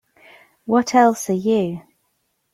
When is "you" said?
1.33-1.83